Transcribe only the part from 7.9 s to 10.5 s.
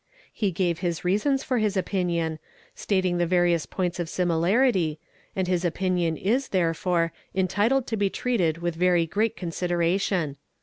be treated with very great consideration.